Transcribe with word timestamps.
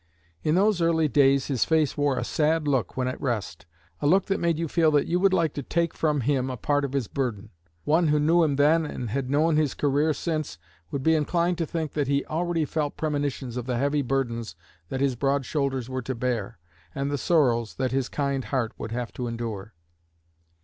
In 0.41 0.55
those 0.55 0.81
early 0.81 1.07
days 1.07 1.45
his 1.45 1.63
face 1.63 1.95
wore 1.95 2.17
a 2.17 2.23
sad 2.23 2.67
look 2.67 2.97
when 2.97 3.07
at 3.07 3.21
rest 3.21 3.67
a 4.01 4.07
look 4.07 4.25
that 4.25 4.39
made 4.39 4.57
you 4.57 4.67
feel 4.67 4.89
that 4.89 5.05
you 5.05 5.19
would 5.19 5.31
like 5.31 5.53
to 5.53 5.61
take 5.61 5.93
from 5.93 6.21
him 6.21 6.49
a 6.49 6.57
part 6.57 6.83
of 6.83 6.93
his 6.93 7.07
burden. 7.07 7.51
One 7.83 8.07
who 8.07 8.19
knew 8.19 8.41
him 8.43 8.55
then 8.55 8.83
and 8.83 9.11
had 9.11 9.29
known 9.29 9.57
his 9.57 9.75
career 9.75 10.15
since 10.15 10.57
would 10.89 11.03
be 11.03 11.13
inclined 11.13 11.59
to 11.59 11.67
think 11.67 11.93
that 11.93 12.07
he 12.07 12.25
already 12.25 12.65
felt 12.65 12.97
premonitions 12.97 13.57
of 13.57 13.67
the 13.67 13.77
heavy 13.77 14.01
burdens 14.01 14.55
that 14.89 15.01
his 15.01 15.15
broad 15.15 15.45
shoulders 15.45 15.87
were 15.87 16.01
to 16.01 16.15
bear, 16.15 16.57
and 16.95 17.11
the 17.11 17.15
sorrows 17.19 17.75
that 17.75 17.91
his 17.91 18.09
kind 18.09 18.45
heart 18.45 18.71
would 18.79 18.91
have 18.91 19.13
to 19.13 19.27
endure. 19.27 19.75